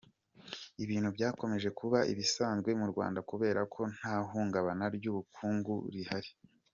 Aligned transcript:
Ibintu 0.83 1.09
byakomeje 1.15 1.69
kuba 1.79 1.99
ibisanzwe 2.11 2.69
mu 2.79 2.85
Rwanda 2.91 3.19
kubera 3.29 3.61
ko 3.73 3.81
nta 3.95 4.13
hungabana 4.29 4.85
ry’ubukungu 4.95 5.75
rihari. 5.95 6.31